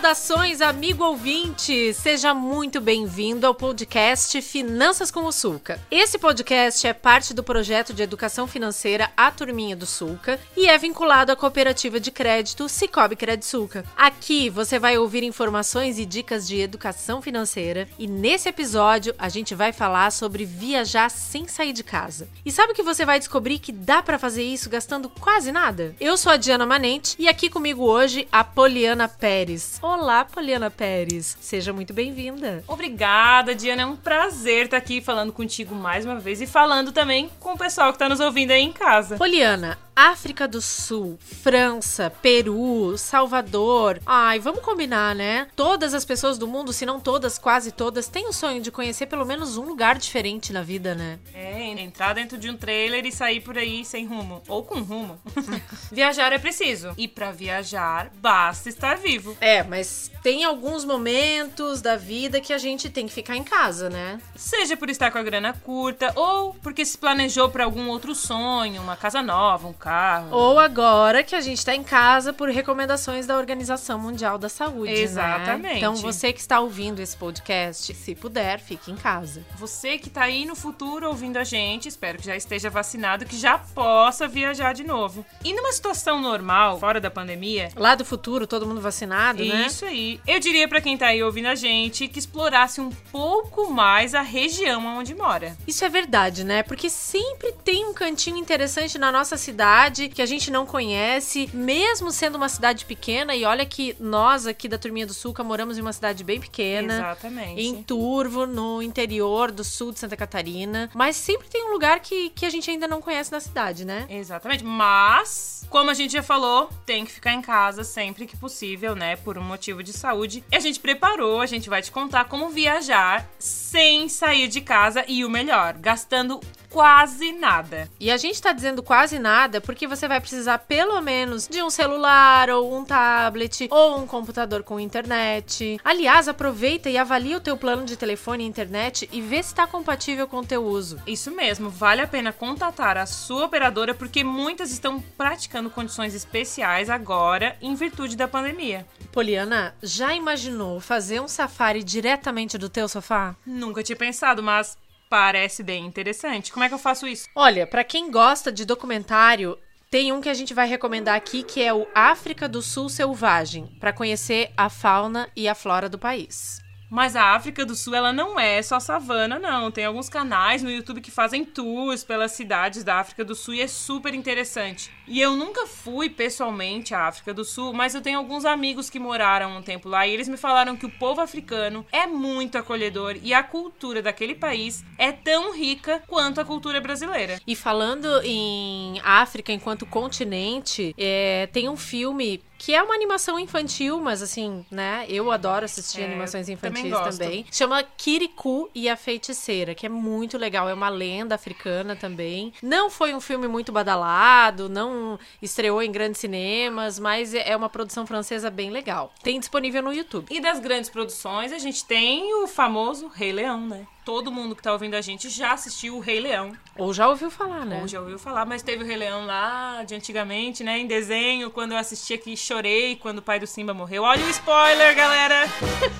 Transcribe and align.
Saudações, 0.00 0.62
amigo 0.62 1.04
ouvinte! 1.04 1.92
Seja 1.92 2.32
muito 2.32 2.80
bem-vindo 2.80 3.46
ao 3.46 3.54
podcast 3.54 4.40
Finanças 4.40 5.10
com 5.10 5.26
o 5.26 5.30
Sulca. 5.30 5.78
Esse 5.90 6.18
podcast 6.18 6.86
é 6.86 6.94
parte 6.94 7.34
do 7.34 7.44
projeto 7.44 7.92
de 7.92 8.02
educação 8.02 8.46
financeira 8.46 9.10
A 9.14 9.30
Turminha 9.30 9.76
do 9.76 9.84
Sulca 9.84 10.40
e 10.56 10.66
é 10.66 10.78
vinculado 10.78 11.30
à 11.30 11.36
cooperativa 11.36 12.00
de 12.00 12.10
crédito 12.10 12.66
Cicobi 12.66 13.14
Sulca. 13.42 13.84
Aqui 13.94 14.48
você 14.48 14.78
vai 14.78 14.96
ouvir 14.96 15.22
informações 15.22 15.98
e 15.98 16.06
dicas 16.06 16.48
de 16.48 16.58
educação 16.58 17.20
financeira 17.20 17.86
e 17.98 18.06
nesse 18.06 18.48
episódio 18.48 19.14
a 19.18 19.28
gente 19.28 19.54
vai 19.54 19.70
falar 19.70 20.10
sobre 20.12 20.46
viajar 20.46 21.10
sem 21.10 21.46
sair 21.46 21.74
de 21.74 21.84
casa. 21.84 22.26
E 22.42 22.50
sabe 22.50 22.72
que 22.72 22.82
você 22.82 23.04
vai 23.04 23.18
descobrir 23.18 23.58
que 23.58 23.70
dá 23.70 24.02
para 24.02 24.18
fazer 24.18 24.44
isso 24.44 24.70
gastando 24.70 25.10
quase 25.10 25.52
nada? 25.52 25.94
Eu 26.00 26.16
sou 26.16 26.32
a 26.32 26.38
Diana 26.38 26.64
Manente 26.64 27.16
e 27.18 27.28
aqui 27.28 27.50
comigo 27.50 27.84
hoje 27.84 28.26
a 28.32 28.42
Poliana 28.42 29.06
Pérez. 29.06 29.78
Olá, 29.92 30.24
Poliana 30.24 30.70
Pérez. 30.70 31.36
Seja 31.40 31.72
muito 31.72 31.92
bem-vinda. 31.92 32.62
Obrigada, 32.68 33.56
Diana. 33.56 33.82
É 33.82 33.86
um 33.86 33.96
prazer 33.96 34.66
estar 34.66 34.76
aqui 34.76 35.00
falando 35.00 35.32
contigo 35.32 35.74
mais 35.74 36.04
uma 36.04 36.20
vez 36.20 36.40
e 36.40 36.46
falando 36.46 36.92
também 36.92 37.28
com 37.40 37.54
o 37.54 37.58
pessoal 37.58 37.88
que 37.88 37.96
está 37.96 38.08
nos 38.08 38.20
ouvindo 38.20 38.52
aí 38.52 38.62
em 38.62 38.72
casa. 38.72 39.16
Poliana, 39.16 39.76
África 40.00 40.48
do 40.48 40.62
Sul, 40.62 41.18
França, 41.20 42.08
Peru, 42.22 42.96
Salvador. 42.96 44.00
Ai, 44.06 44.38
vamos 44.38 44.62
combinar, 44.62 45.14
né? 45.14 45.46
Todas 45.54 45.92
as 45.92 46.06
pessoas 46.06 46.38
do 46.38 46.48
mundo, 46.48 46.72
se 46.72 46.86
não 46.86 46.98
todas, 46.98 47.36
quase 47.38 47.70
todas, 47.70 48.08
têm 48.08 48.26
o 48.26 48.32
sonho 48.32 48.62
de 48.62 48.70
conhecer 48.70 49.04
pelo 49.04 49.26
menos 49.26 49.58
um 49.58 49.62
lugar 49.62 49.98
diferente 49.98 50.54
na 50.54 50.62
vida, 50.62 50.94
né? 50.94 51.18
É, 51.34 51.68
entrar 51.82 52.14
dentro 52.14 52.38
de 52.38 52.48
um 52.48 52.56
trailer 52.56 53.04
e 53.04 53.12
sair 53.12 53.42
por 53.42 53.58
aí 53.58 53.84
sem 53.84 54.06
rumo. 54.06 54.42
Ou 54.48 54.64
com 54.64 54.80
rumo. 54.80 55.20
viajar 55.92 56.32
é 56.32 56.38
preciso. 56.38 56.94
E 56.96 57.06
para 57.06 57.30
viajar, 57.30 58.10
basta 58.14 58.70
estar 58.70 58.96
vivo. 58.96 59.36
É, 59.38 59.62
mas 59.62 60.10
tem 60.22 60.44
alguns 60.44 60.82
momentos 60.82 61.82
da 61.82 61.96
vida 61.96 62.40
que 62.40 62.54
a 62.54 62.58
gente 62.58 62.88
tem 62.88 63.06
que 63.06 63.12
ficar 63.12 63.36
em 63.36 63.44
casa, 63.44 63.90
né? 63.90 64.18
Seja 64.34 64.78
por 64.78 64.88
estar 64.88 65.10
com 65.10 65.18
a 65.18 65.22
grana 65.22 65.52
curta 65.52 66.10
ou 66.16 66.54
porque 66.54 66.86
se 66.86 66.96
planejou 66.96 67.50
para 67.50 67.64
algum 67.64 67.86
outro 67.88 68.14
sonho, 68.14 68.80
uma 68.80 68.96
casa 68.96 69.20
nova, 69.20 69.68
um 69.68 69.74
carro 69.74 69.89
carro. 69.90 70.28
Ou 70.30 70.58
agora 70.60 71.24
que 71.24 71.34
a 71.34 71.40
gente 71.40 71.58
está 71.58 71.74
em 71.74 71.82
casa 71.82 72.32
por 72.32 72.48
recomendações 72.48 73.26
da 73.26 73.36
Organização 73.36 73.98
Mundial 73.98 74.38
da 74.38 74.48
Saúde. 74.48 74.92
Né? 74.92 75.00
Exatamente. 75.00 75.62
Né? 75.62 75.78
Então 75.78 75.96
você 75.96 76.32
que 76.32 76.38
está 76.38 76.60
ouvindo 76.60 77.00
esse 77.00 77.16
podcast, 77.16 77.92
se 77.92 78.14
puder, 78.14 78.60
fique 78.60 78.92
em 78.92 78.96
casa. 78.96 79.44
Você 79.56 79.98
que 79.98 80.06
está 80.06 80.22
aí 80.22 80.46
no 80.46 80.54
futuro 80.54 81.08
ouvindo 81.08 81.38
a 81.38 81.44
gente, 81.44 81.88
espero 81.88 82.18
que 82.18 82.26
já 82.26 82.36
esteja 82.36 82.70
vacinado, 82.70 83.26
que 83.26 83.36
já 83.36 83.58
possa 83.58 84.28
viajar 84.28 84.72
de 84.74 84.84
novo. 84.84 85.26
E 85.44 85.52
numa 85.52 85.72
situação 85.72 86.20
normal, 86.20 86.78
fora 86.78 87.00
da 87.00 87.10
pandemia. 87.10 87.70
Lá 87.74 87.96
do 87.96 88.04
futuro, 88.04 88.46
todo 88.46 88.66
mundo 88.66 88.80
vacinado, 88.80 89.44
né? 89.44 89.66
Isso 89.66 89.84
aí. 89.84 90.20
Eu 90.24 90.38
diria 90.38 90.68
para 90.68 90.80
quem 90.80 90.94
está 90.94 91.06
aí 91.06 91.20
ouvindo 91.20 91.46
a 91.46 91.56
gente 91.56 92.06
que 92.06 92.20
explorasse 92.20 92.80
um 92.80 92.90
pouco 93.10 93.68
mais 93.72 94.14
a 94.14 94.20
região 94.20 94.86
onde 94.86 95.16
mora. 95.16 95.56
Isso 95.66 95.84
é 95.84 95.88
verdade, 95.88 96.44
né? 96.44 96.62
Porque 96.62 96.88
sempre 96.88 97.52
tem 97.64 97.84
um 97.86 97.92
cantinho 97.92 98.36
interessante 98.36 98.96
na 98.96 99.10
nossa 99.10 99.36
cidade 99.36 99.79
cidade 99.80 100.08
que 100.10 100.20
a 100.20 100.26
gente 100.26 100.50
não 100.50 100.66
conhece, 100.66 101.48
mesmo 101.54 102.10
sendo 102.10 102.34
uma 102.34 102.48
cidade 102.48 102.84
pequena. 102.84 103.34
E 103.34 103.44
olha 103.44 103.64
que 103.64 103.96
nós 103.98 104.46
aqui 104.46 104.68
da 104.68 104.76
Turminha 104.76 105.06
do 105.06 105.14
Sulca 105.14 105.42
moramos 105.42 105.78
em 105.78 105.80
uma 105.80 105.92
cidade 105.92 106.22
bem 106.22 106.38
pequena. 106.38 106.94
Exatamente. 106.96 107.62
Em 107.62 107.82
Turvo, 107.82 108.46
no 108.46 108.82
interior 108.82 109.50
do 109.50 109.64
sul 109.64 109.92
de 109.92 109.98
Santa 109.98 110.16
Catarina. 110.16 110.90
Mas 110.94 111.16
sempre 111.16 111.48
tem 111.48 111.66
um 111.66 111.72
lugar 111.72 112.00
que, 112.00 112.28
que 112.30 112.44
a 112.44 112.50
gente 112.50 112.70
ainda 112.70 112.86
não 112.86 113.00
conhece 113.00 113.32
na 113.32 113.40
cidade, 113.40 113.86
né? 113.86 114.06
Exatamente. 114.10 114.64
Mas, 114.64 115.64
como 115.70 115.90
a 115.90 115.94
gente 115.94 116.12
já 116.12 116.22
falou, 116.22 116.68
tem 116.84 117.06
que 117.06 117.12
ficar 117.12 117.32
em 117.32 117.40
casa 117.40 117.82
sempre 117.82 118.26
que 118.26 118.36
possível, 118.36 118.94
né? 118.94 119.16
Por 119.16 119.38
um 119.38 119.42
motivo 119.42 119.82
de 119.82 119.94
saúde. 119.94 120.44
E 120.52 120.56
a 120.56 120.60
gente 120.60 120.78
preparou, 120.78 121.40
a 121.40 121.46
gente 121.46 121.70
vai 121.70 121.80
te 121.80 121.90
contar 121.90 122.24
como 122.26 122.50
viajar 122.50 123.26
sem 123.38 124.08
sair 124.08 124.46
de 124.48 124.60
casa 124.60 125.04
e 125.08 125.24
o 125.24 125.30
melhor, 125.30 125.74
gastando 125.74 126.38
quase 126.70 127.32
nada. 127.32 127.90
E 127.98 128.10
a 128.10 128.16
gente 128.16 128.40
tá 128.40 128.52
dizendo 128.52 128.82
quase 128.82 129.18
nada 129.18 129.59
porque 129.60 129.86
você 129.86 130.08
vai 130.08 130.20
precisar 130.20 130.58
pelo 130.58 131.00
menos 131.00 131.46
de 131.46 131.62
um 131.62 131.70
celular 131.70 132.50
ou 132.50 132.76
um 132.76 132.84
tablet 132.84 133.68
ou 133.70 133.98
um 133.98 134.06
computador 134.06 134.62
com 134.62 134.80
internet. 134.80 135.80
Aliás, 135.84 136.28
aproveita 136.28 136.88
e 136.88 136.96
avalia 136.96 137.36
o 137.36 137.40
teu 137.40 137.56
plano 137.56 137.84
de 137.84 137.96
telefone 137.96 138.44
e 138.44 138.46
internet 138.46 139.08
e 139.12 139.20
vê 139.20 139.42
se 139.42 139.50
está 139.50 139.66
compatível 139.66 140.26
com 140.26 140.38
o 140.38 140.46
teu 140.46 140.64
uso. 140.64 141.00
Isso 141.06 141.30
mesmo, 141.30 141.70
vale 141.70 142.00
a 142.00 142.06
pena 142.06 142.32
contatar 142.32 142.96
a 142.96 143.06
sua 143.06 143.46
operadora 143.46 143.94
porque 143.94 144.24
muitas 144.24 144.70
estão 144.70 145.00
praticando 145.00 145.70
condições 145.70 146.14
especiais 146.14 146.88
agora 146.90 147.56
em 147.60 147.74
virtude 147.74 148.16
da 148.16 148.28
pandemia. 148.28 148.86
Poliana, 149.12 149.74
já 149.82 150.14
imaginou 150.14 150.80
fazer 150.80 151.20
um 151.20 151.28
safari 151.28 151.82
diretamente 151.82 152.56
do 152.56 152.68
teu 152.68 152.88
sofá? 152.88 153.34
Nunca 153.44 153.82
tinha 153.82 153.96
pensado, 153.96 154.42
mas 154.42 154.78
Parece 155.10 155.64
bem 155.64 155.84
interessante. 155.84 156.52
Como 156.52 156.64
é 156.64 156.68
que 156.68 156.74
eu 156.74 156.78
faço 156.78 157.04
isso? 157.04 157.26
Olha, 157.34 157.66
para 157.66 157.82
quem 157.82 158.12
gosta 158.12 158.52
de 158.52 158.64
documentário, 158.64 159.58
tem 159.90 160.12
um 160.12 160.20
que 160.20 160.28
a 160.28 160.34
gente 160.34 160.54
vai 160.54 160.68
recomendar 160.68 161.16
aqui 161.16 161.42
que 161.42 161.60
é 161.60 161.74
o 161.74 161.84
África 161.92 162.48
do 162.48 162.62
Sul 162.62 162.88
Selvagem, 162.88 163.76
para 163.80 163.92
conhecer 163.92 164.52
a 164.56 164.70
fauna 164.70 165.28
e 165.34 165.48
a 165.48 165.54
flora 165.56 165.88
do 165.88 165.98
país. 165.98 166.62
Mas 166.90 167.14
a 167.14 167.34
África 167.36 167.64
do 167.64 167.76
Sul, 167.76 167.94
ela 167.94 168.12
não 168.12 168.38
é 168.38 168.60
só 168.60 168.80
savana, 168.80 169.38
não. 169.38 169.70
Tem 169.70 169.84
alguns 169.84 170.08
canais 170.08 170.60
no 170.60 170.70
YouTube 170.70 171.00
que 171.00 171.10
fazem 171.10 171.44
tours 171.44 172.02
pelas 172.02 172.32
cidades 172.32 172.82
da 172.82 172.96
África 172.96 173.24
do 173.24 173.36
Sul 173.36 173.54
e 173.54 173.60
é 173.60 173.68
super 173.68 174.12
interessante. 174.12 174.90
E 175.06 175.20
eu 175.20 175.36
nunca 175.36 175.68
fui 175.68 176.10
pessoalmente 176.10 176.92
à 176.92 177.06
África 177.06 177.32
do 177.32 177.44
Sul, 177.44 177.72
mas 177.72 177.94
eu 177.94 178.00
tenho 178.00 178.18
alguns 178.18 178.44
amigos 178.44 178.90
que 178.90 178.98
moraram 178.98 179.56
um 179.56 179.62
tempo 179.62 179.88
lá 179.88 180.04
e 180.04 180.12
eles 180.12 180.28
me 180.28 180.36
falaram 180.36 180.76
que 180.76 180.84
o 180.86 180.90
povo 180.90 181.20
africano 181.20 181.86
é 181.92 182.08
muito 182.08 182.58
acolhedor 182.58 183.16
e 183.22 183.32
a 183.32 183.42
cultura 183.42 184.02
daquele 184.02 184.34
país 184.34 184.84
é 184.98 185.12
tão 185.12 185.54
rica 185.54 186.02
quanto 186.08 186.40
a 186.40 186.44
cultura 186.44 186.80
brasileira. 186.80 187.40
E 187.46 187.54
falando 187.54 188.20
em 188.24 189.00
África 189.04 189.52
enquanto 189.52 189.86
continente, 189.86 190.92
é, 190.98 191.48
tem 191.52 191.68
um 191.68 191.76
filme 191.76 192.42
que 192.60 192.74
é 192.74 192.82
uma 192.82 192.94
animação 192.94 193.38
infantil, 193.38 193.98
mas 193.98 194.20
assim, 194.20 194.66
né? 194.70 195.06
Eu 195.08 195.30
adoro 195.30 195.64
assistir 195.64 196.02
é, 196.02 196.04
animações 196.04 196.46
infantis 196.46 196.82
também, 196.82 197.10
também. 197.10 197.46
Chama 197.50 197.82
Kirikou 197.82 198.70
e 198.74 198.86
a 198.86 198.96
Feiticeira, 198.98 199.74
que 199.74 199.86
é 199.86 199.88
muito 199.88 200.36
legal. 200.36 200.68
É 200.68 200.74
uma 200.74 200.90
lenda 200.90 201.34
africana 201.34 201.96
também. 201.96 202.52
Não 202.62 202.90
foi 202.90 203.14
um 203.14 203.20
filme 203.20 203.48
muito 203.48 203.72
badalado, 203.72 204.68
não 204.68 205.18
estreou 205.40 205.82
em 205.82 205.90
grandes 205.90 206.20
cinemas, 206.20 206.98
mas 206.98 207.32
é 207.32 207.56
uma 207.56 207.70
produção 207.70 208.06
francesa 208.06 208.50
bem 208.50 208.68
legal. 208.68 209.10
Tem 209.22 209.40
disponível 209.40 209.82
no 209.82 209.94
YouTube. 209.94 210.26
E 210.30 210.38
das 210.38 210.60
grandes 210.60 210.90
produções, 210.90 211.52
a 211.52 211.58
gente 211.58 211.82
tem 211.86 212.34
o 212.42 212.46
famoso 212.46 213.08
Rei 213.08 213.32
Leão, 213.32 213.66
né? 213.66 213.86
Todo 214.10 214.32
mundo 214.32 214.56
que 214.56 214.62
tá 214.62 214.72
ouvindo 214.72 214.96
a 214.96 215.00
gente 215.00 215.30
já 215.30 215.52
assistiu 215.52 215.96
o 215.96 216.00
Rei 216.00 216.18
Leão. 216.18 216.50
Ou 216.76 216.92
já 216.92 217.08
ouviu 217.08 217.30
falar, 217.30 217.64
né? 217.64 217.78
Ou 217.80 217.86
já 217.86 218.00
ouviu 218.00 218.18
falar, 218.18 218.44
mas 218.44 218.60
teve 218.60 218.82
o 218.82 218.86
Rei 218.86 218.96
Leão 218.96 219.24
lá 219.24 219.84
de 219.84 219.94
antigamente, 219.94 220.64
né? 220.64 220.80
Em 220.80 220.86
desenho, 220.88 221.48
quando 221.48 221.72
eu 221.72 221.78
assisti 221.78 222.14
aqui, 222.14 222.36
chorei 222.36 222.96
quando 222.96 223.18
o 223.18 223.22
pai 223.22 223.38
do 223.38 223.46
Simba 223.46 223.72
morreu. 223.72 224.02
Olha 224.02 224.26
o 224.26 224.30
spoiler, 224.30 224.96
galera! 224.96 225.46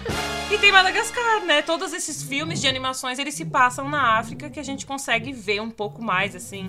e 0.52 0.58
tem 0.58 0.72
Madagascar, 0.72 1.44
né? 1.44 1.62
Todos 1.62 1.92
esses 1.92 2.20
filmes 2.20 2.60
de 2.60 2.66
animações, 2.66 3.16
eles 3.20 3.34
se 3.34 3.44
passam 3.44 3.88
na 3.88 4.18
África 4.18 4.50
que 4.50 4.58
a 4.58 4.64
gente 4.64 4.84
consegue 4.84 5.32
ver 5.32 5.62
um 5.62 5.70
pouco 5.70 6.02
mais, 6.02 6.34
assim 6.34 6.68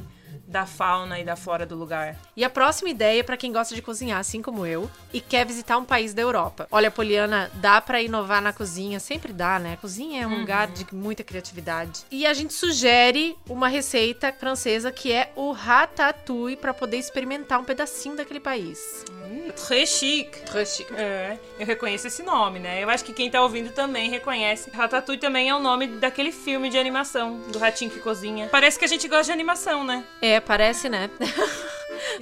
da 0.51 0.65
fauna 0.65 1.19
e 1.19 1.23
da 1.23 1.35
flora 1.35 1.65
do 1.65 1.75
lugar. 1.75 2.17
E 2.35 2.43
a 2.43 2.49
próxima 2.49 2.89
ideia 2.89 3.21
é 3.21 3.23
para 3.23 3.37
quem 3.37 3.51
gosta 3.51 3.73
de 3.73 3.81
cozinhar, 3.81 4.19
assim 4.19 4.41
como 4.41 4.65
eu, 4.65 4.89
e 5.13 5.21
quer 5.21 5.45
visitar 5.45 5.77
um 5.77 5.85
país 5.85 6.13
da 6.13 6.21
Europa. 6.21 6.67
Olha, 6.69 6.91
Poliana, 6.91 7.49
dá 7.55 7.79
para 7.79 8.01
inovar 8.01 8.41
na 8.41 8.51
cozinha, 8.51 8.99
sempre 8.99 9.31
dá, 9.31 9.57
né? 9.57 9.73
A 9.73 9.77
cozinha 9.77 10.23
é 10.23 10.27
um 10.27 10.31
uhum. 10.31 10.39
lugar 10.39 10.67
de 10.67 10.85
muita 10.93 11.23
criatividade. 11.23 12.01
E 12.11 12.25
a 12.25 12.33
gente 12.33 12.53
sugere 12.53 13.37
uma 13.49 13.69
receita 13.69 14.33
francesa 14.33 14.91
que 14.91 15.11
é 15.11 15.31
o 15.35 15.51
ratatouille 15.51 16.57
para 16.57 16.73
poder 16.73 16.97
experimentar 16.97 17.59
um 17.59 17.63
pedacinho 17.63 18.17
daquele 18.17 18.39
país. 18.39 19.05
Hum, 19.09 19.20
très 19.51 19.89
chic. 19.89 20.43
Très 20.45 20.75
chic. 20.75 20.91
É, 20.93 21.37
eu 21.59 21.65
reconheço 21.65 22.07
esse 22.07 22.23
nome, 22.23 22.59
né? 22.59 22.83
Eu 22.83 22.89
acho 22.89 23.03
que 23.03 23.13
quem 23.13 23.29
tá 23.29 23.41
ouvindo 23.41 23.71
também 23.71 24.09
reconhece. 24.09 24.69
Ratatouille 24.71 25.19
também 25.19 25.49
é 25.49 25.55
o 25.55 25.59
nome 25.59 25.87
daquele 25.87 26.31
filme 26.31 26.69
de 26.69 26.77
animação, 26.77 27.39
do 27.51 27.59
ratinho 27.59 27.91
que 27.91 27.99
cozinha. 27.99 28.49
Parece 28.51 28.77
que 28.77 28.85
a 28.85 28.87
gente 28.87 29.07
gosta 29.07 29.25
de 29.25 29.31
animação, 29.31 29.83
né? 29.83 30.03
É, 30.21 30.39
parece, 30.39 30.89
né? 30.89 31.09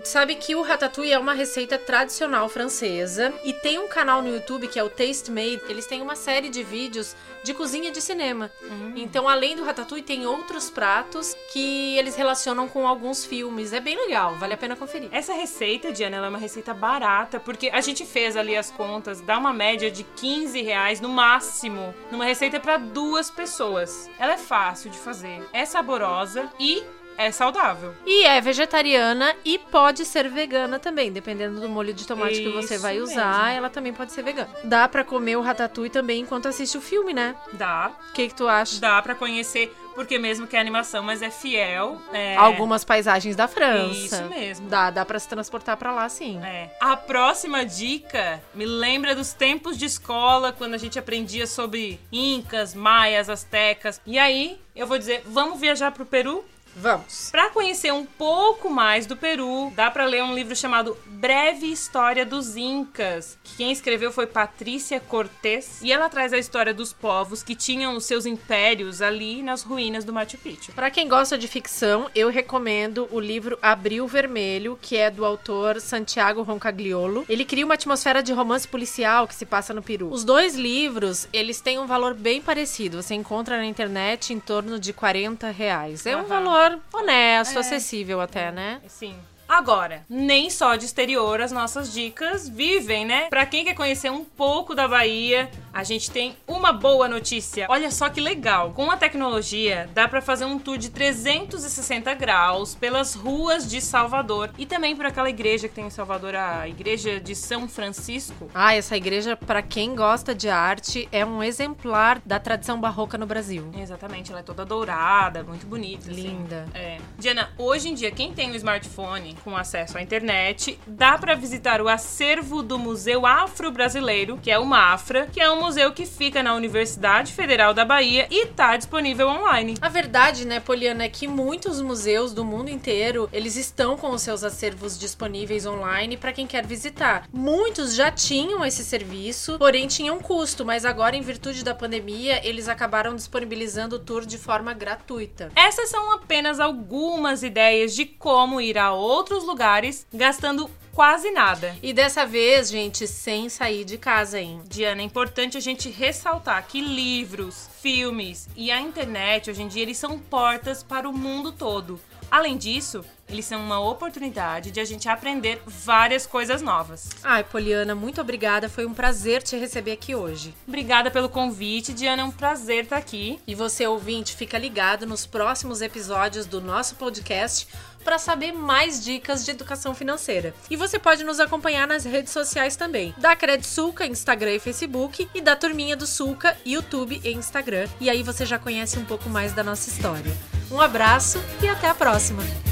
Sabe 0.04 0.36
que 0.36 0.56
o 0.56 0.62
ratatouille 0.62 1.14
é 1.14 1.20
uma 1.20 1.34
receita 1.34 1.78
tradicional 1.78 2.48
francesa 2.50 3.34
e 3.44 3.54
tem 3.54 3.80
um 3.80 3.88
canal 3.88 4.22
no 4.22 4.30
YouTube 4.30 4.68
que 4.68 4.80
é 4.80 4.84
o 4.84 4.90
Taste 4.90 5.32
Made. 5.32 5.62
Eles 5.70 5.86
têm 5.86 6.02
uma 6.02 6.16
série 6.16 6.50
de 6.50 6.64
vídeos 6.64 7.16
de 7.44 7.54
cozinha 7.54 7.92
de 7.92 8.02
cinema. 8.02 8.52
Hum. 8.62 8.94
Então, 8.96 9.28
além 9.28 9.56
do 9.56 9.64
ratatouille, 9.64 10.04
tem 10.04 10.26
outros 10.26 10.70
pratos 10.70 11.36
que 11.52 11.98
eles 11.98 12.16
relacionam 12.16 12.68
com 12.68 12.88
alguns 12.88 13.26
filmes. 13.26 13.74
É 13.74 13.80
bem 13.80 13.96
legal, 13.96 14.36
vale 14.36 14.54
a 14.54 14.58
pena 14.58 14.76
conferir. 14.76 15.10
Essa 15.12 15.34
receita, 15.34 15.92
Diana, 15.92 16.18
ela 16.18 16.28
é 16.28 16.30
uma 16.30 16.38
receita 16.38 16.74
barata, 16.74 17.40
porque 17.40 17.70
a 17.70 17.82
gente 17.82 18.06
fez 18.06 18.36
ali 18.36 18.56
as 18.56 18.72
contas, 18.72 19.22
dá 19.22 19.38
uma 19.38 19.54
média 19.54 19.90
de 19.90 20.04
15 20.04 20.62
reais 20.62 21.00
no 21.00 21.10
máximo, 21.10 21.94
numa 22.12 22.26
receita 22.26 22.60
para 22.60 22.78
duas 22.78 23.32
pessoas. 23.32 24.10
Ela 24.20 24.34
é 24.34 24.38
fácil 24.38 24.90
de 24.90 24.98
fazer, 24.98 25.48
é 25.54 25.66
saborosa 25.66 26.50
e 26.60 26.84
é 27.20 27.32
saudável. 27.32 27.94
E 28.06 28.24
é 28.26 28.40
vegetariana 28.42 29.36
e 29.46 29.60
pode 29.60 30.06
ser 30.06 30.30
vegana 30.30 30.80
também, 30.80 31.12
dependendo 31.12 31.60
do 31.60 31.68
molho 31.70 31.94
de 31.94 32.08
tomate 32.08 32.42
que 32.42 32.50
você 32.50 32.76
Isso 32.76 32.82
vai 32.84 33.00
usar, 33.00 33.46
mesmo. 33.46 33.58
ela 33.58 33.70
também 33.70 33.94
pode 33.94 34.12
ser 34.14 34.24
vegana. 34.24 34.50
Dá 34.64 34.88
pra 34.88 35.04
comer 35.04 35.36
o 35.38 35.42
ratatouille 35.42 35.90
também 35.92 36.22
enquanto 36.22 36.48
assiste 36.48 36.78
o 36.78 36.82
filme, 36.82 37.14
né? 37.14 37.36
Dá, 37.54 37.92
O 38.10 38.14
que 38.14 38.28
que 38.30 38.34
tu 38.36 38.48
acha? 38.48 38.80
dá 38.80 39.02
pra 39.02 39.14
conhecer, 39.16 39.72
porque 39.96 40.18
mesmo 40.18 40.48
que 40.48 40.56
é 40.56 40.60
animação, 40.60 41.04
mas 41.04 41.22
é 41.22 41.30
fiel. 41.30 42.02
É, 42.14 42.36
Algumas 42.38 42.84
paisagens 42.86 43.36
da 43.36 43.48
França. 43.48 43.92
Isso 43.94 44.24
mesmo. 44.30 44.70
Dá, 44.70 44.90
dá 44.90 45.04
pra 45.06 45.20
se 45.20 45.28
transportar 45.28 45.76
pra 45.78 45.92
lá, 45.92 46.08
sim. 46.08 46.40
É. 46.44 46.70
A 46.80 46.96
próxima 46.96 47.66
dica 47.66 48.42
me 48.56 48.66
lembra 48.66 49.14
dos 49.14 49.34
tempos 49.34 49.78
de 49.78 49.86
escola, 49.86 50.54
quando 50.54 50.74
a 50.74 50.78
gente 50.78 50.98
aprendia 50.98 51.46
sobre 51.46 52.00
incas, 52.12 52.74
maias, 52.74 53.30
astecas. 53.30 54.00
E 54.06 54.18
aí, 54.18 54.58
eu 54.76 54.88
vou 54.88 54.98
dizer, 54.98 55.22
vamos 55.26 55.60
viajar 55.60 55.92
pro 55.92 56.06
Peru? 56.06 56.46
Vamos. 56.76 57.30
Para 57.32 57.50
conhecer 57.50 57.92
um 57.92 58.06
pouco 58.06 58.70
mais 58.70 59.06
do 59.06 59.16
Peru, 59.16 59.72
dá 59.76 59.92
para 59.92 60.06
ler 60.06 60.24
um 60.24 60.34
livro 60.34 60.56
chamado 60.56 60.98
Breve 61.06 61.72
História 61.72 62.26
dos 62.26 62.56
Incas, 62.56 63.38
que 63.44 63.58
quem 63.58 63.72
escreveu 63.72 64.12
foi 64.12 64.26
Patrícia 64.26 65.00
Cortés, 65.00 65.82
e 65.82 65.92
ela 65.92 66.10
traz 66.10 66.34
a 66.34 66.38
história 66.38 66.74
dos 66.74 66.94
povos 66.94 67.44
que 67.44 67.56
tinham 67.56 67.96
os 67.96 68.06
seus 68.06 68.26
impérios 68.26 69.02
ali 69.02 69.42
nas 69.42 69.64
ruínas 69.64 70.04
do 70.04 70.14
Machu 70.14 70.38
Picchu. 70.38 70.72
Pra 70.72 70.90
quem 70.90 71.08
gosta 71.08 71.38
de 71.38 71.48
ficção, 71.48 72.10
eu 72.16 72.30
recomendo 72.30 73.08
o 73.12 73.20
livro 73.20 73.58
Abril 73.62 74.08
Vermelho, 74.08 74.78
que 74.82 74.96
é 74.96 75.10
do 75.12 75.26
autor 75.26 75.82
Santiago 75.82 76.42
Roncagliolo. 76.42 77.26
Ele 77.28 77.46
cria 77.46 77.66
uma 77.66 77.74
atmosfera 77.74 78.24
de 78.24 78.32
romance 78.32 78.68
policial 78.68 79.28
que 79.28 79.36
se 79.36 79.46
passa 79.46 79.74
no 79.74 79.82
Peru. 79.82 80.10
Os 80.12 80.24
dois 80.24 80.56
livros, 80.56 81.28
eles 81.34 81.62
têm 81.62 81.80
um 81.80 81.88
valor 81.88 82.14
bem 82.14 82.42
parecido. 82.42 83.02
Você 83.02 83.14
encontra 83.14 83.58
na 83.58 83.66
internet 83.66 84.34
em 84.34 84.40
torno 84.40 84.80
de 84.80 84.94
40 84.94 85.50
reais. 85.52 86.06
É 86.06 86.16
um 86.16 86.22
Aham. 86.22 86.28
Valor 86.60 86.80
honesto, 86.94 87.58
É. 87.58 87.60
acessível 87.60 88.20
até, 88.22 88.52
né? 88.52 88.82
Sim. 88.88 89.16
Agora, 89.48 90.06
nem 90.08 90.48
só 90.52 90.76
de 90.76 90.86
exterior 90.86 91.42
as 91.42 91.52
nossas 91.52 91.92
dicas 91.92 92.48
vivem, 92.48 93.04
né? 93.04 93.28
Pra 93.32 93.48
quem 93.48 93.66
quer 93.66 93.74
conhecer 93.74 94.12
um 94.12 94.24
pouco 94.24 94.76
da 94.76 94.88
Bahia, 94.88 95.50
a 95.74 95.84
gente 95.84 96.12
tem 96.12 96.36
uma 96.48 96.72
boa 96.72 97.08
notícia. 97.08 97.66
Olha 97.70 97.92
só 97.92 98.10
que 98.10 98.20
legal. 98.20 98.72
Com 98.72 98.90
a 98.92 98.98
tecnologia, 98.98 99.90
dá 99.94 100.08
pra 100.08 100.22
fazer 100.22 100.46
um 100.46 100.58
tour 100.60 100.78
de 100.78 100.90
360 100.90 102.14
graus 102.16 102.76
pelas 102.76 103.14
ruas 103.14 103.70
de 103.70 103.82
Salvador 103.82 104.52
e 104.58 104.66
também 104.66 104.96
por 104.96 105.06
aquela 105.06 105.30
igreja 105.30 105.68
que 105.68 105.76
tem 105.76 105.88
em 105.88 105.90
Salvador, 105.90 106.36
a 106.36 106.68
igreja 106.68 107.20
de 107.20 107.36
São 107.36 107.68
Francisco. 107.68 108.50
Ah, 108.54 108.74
essa 108.76 108.96
igreja, 108.98 109.36
pra 109.36 109.62
quem 109.62 109.96
gosta 109.96 110.34
de 110.34 110.50
arte, 110.50 111.08
é 111.12 111.26
um 111.26 111.42
exemplar 111.44 112.22
da 112.26 112.40
tradição 112.40 112.80
barroca 112.80 113.18
no 113.18 113.26
Brasil. 113.26 113.70
Exatamente, 113.78 114.32
ela 114.32 114.40
é 114.42 114.44
toda 114.44 114.66
dourada, 114.66 115.44
muito 115.44 115.66
bonita. 115.66 116.12
assim. 116.12 116.22
Linda. 116.22 116.68
É. 116.74 116.98
Diana, 117.18 117.50
hoje 117.58 117.90
em 117.90 117.94
dia, 117.94 118.12
quem 118.12 118.34
tem 118.34 118.52
um 118.52 118.56
smartphone 118.56 119.36
com 119.44 119.56
acesso 119.56 119.98
à 119.98 120.02
internet, 120.02 120.80
dá 120.86 121.18
pra 121.18 121.36
visitar 121.36 121.82
o 121.82 121.88
acervo 121.88 122.62
do 122.62 122.78
Museu 122.78 123.26
Afro-Brasileiro, 123.26 124.38
que 124.38 124.52
é 124.52 124.58
o 124.58 124.66
MAFRA, 124.66 125.28
que 125.28 125.40
é 125.40 125.50
um 125.60 125.66
museu 125.66 125.92
que 125.92 126.06
fica 126.06 126.42
na 126.42 126.56
Universidade 126.56 127.34
Federal 127.34 127.74
da 127.74 127.84
Bahia 127.84 128.28
e 128.32 128.46
tá 128.46 128.78
disponível 128.78 129.28
online. 129.28 129.76
A 129.82 129.90
verdade, 129.90 130.48
né, 130.48 130.62
Poliana, 130.62 131.04
é 131.04 131.10
que 131.10 131.28
muitos 131.28 131.82
museus 131.82 132.34
do 132.34 132.46
mundo 132.46 132.70
inteiro, 132.70 133.30
eles 133.34 133.58
estão 133.58 133.98
com 133.98 134.12
os 134.12 134.22
seus 134.22 134.42
acervos 134.42 134.98
disponíveis 134.98 135.66
online 135.66 136.16
para 136.16 136.32
quem 136.32 136.48
quer 136.48 136.66
visitar. 136.66 137.28
Muitos 137.34 137.94
já 137.94 138.10
tinham 138.10 138.66
esse 138.66 138.86
serviço, 138.86 139.58
porém 139.60 139.86
tinham 139.86 140.20
custo, 140.20 140.64
mas 140.64 140.86
agora 140.86 141.18
em 141.18 141.22
virtude 141.22 141.62
da 141.62 141.76
pandemia, 141.76 142.40
eles 142.48 142.70
acabaram 142.70 143.14
disponibilizando 143.14 143.98
o 143.98 144.00
tour 144.00 144.26
de 144.26 144.38
forma 144.38 144.74
gratuita. 144.74 145.52
Essas 145.56 145.90
são 145.90 146.14
apenas 146.14 146.62
algumas 146.62 147.44
ideias 147.44 147.94
de 147.94 148.06
como 148.06 148.62
ir 148.62 148.78
a 148.78 148.94
outros 148.94 149.44
lugares 149.44 150.08
gastando 150.14 150.70
quase 150.94 151.32
nada. 151.32 151.76
E 151.82 151.94
dessa 151.94 152.26
vez, 152.26 152.70
gente, 152.70 153.08
sem 153.08 153.50
sair 153.50 153.84
de 153.86 153.98
casa, 153.98 154.40
hein? 154.40 154.62
Diana, 154.68 155.02
é 155.02 155.06
importante 155.06 155.58
a 155.58 155.62
gente 155.62 155.90
ressaltar 155.90 156.66
que 156.68 156.82
livros, 156.82 157.70
filmes 157.82 158.48
e 158.56 158.72
a 158.72 158.80
internet 158.80 159.50
hoje 159.50 159.62
em 159.62 159.68
dia 159.68 159.84
eles 159.84 159.98
são 159.98 160.20
portas 160.20 160.84
para 160.84 161.08
o 161.08 161.14
mundo 161.14 161.52
todo. 161.52 162.00
Além 162.32 162.58
disso, 162.58 163.04
eles 163.28 163.46
são 163.46 163.60
uma 163.60 163.80
oportunidade 163.80 164.70
de 164.70 164.80
a 164.80 164.86
gente 164.86 165.10
aprender 165.10 165.62
várias 165.66 166.28
coisas 166.28 166.62
novas. 166.62 167.10
Ai, 167.24 167.44
Poliana, 167.44 167.96
muito 167.96 168.22
obrigada. 168.22 168.70
Foi 168.70 168.86
um 168.86 168.94
prazer 168.94 169.42
te 169.42 169.58
receber 169.58 169.94
aqui 169.94 170.14
hoje. 170.14 170.54
Obrigada 170.68 171.10
pelo 171.10 171.28
convite, 171.28 171.92
Diana, 171.92 172.22
é 172.22 172.26
um 172.26 172.32
prazer 172.32 172.84
estar 172.84 172.98
aqui. 172.98 173.40
E 173.48 173.56
você, 173.56 173.88
ouvinte, 173.88 174.36
fica 174.36 174.60
ligado 174.60 175.08
nos 175.08 175.26
próximos 175.26 175.82
episódios 175.82 176.46
do 176.46 176.62
nosso 176.62 176.96
podcast 176.96 177.68
para 178.04 178.18
saber 178.18 178.52
mais 178.52 179.04
dicas 179.04 179.44
de 179.46 179.52
educação 179.52 179.94
financeira. 179.94 180.54
E 180.70 180.76
você 180.76 180.98
pode 181.00 181.24
nos 181.24 181.40
acompanhar 181.40 181.88
nas 181.88 182.06
redes 182.06 182.32
sociais 182.32 182.76
também, 182.76 183.14
da 183.18 183.36
Cred 183.36 183.66
Sulca, 183.66 184.06
Instagram 184.06 184.56
e 184.56 184.60
Facebook, 184.60 185.28
e 185.34 185.42
da 185.42 185.56
Turminha 185.56 185.96
do 185.96 186.08
Sulca, 186.08 186.58
YouTube 186.66 187.20
e 187.24 187.32
Instagram. 187.32 187.88
E 188.00 188.10
aí 188.10 188.24
você 188.24 188.46
já 188.46 188.60
conhece 188.60 188.98
um 188.98 189.06
pouco 189.06 189.30
mais 189.30 189.54
da 189.54 189.64
nossa 189.64 189.90
história. 189.90 190.36
Um 190.72 190.80
abraço 190.80 191.42
e 191.62 191.68
até 191.68 191.88
a 191.88 191.96
próxima! 191.96 192.69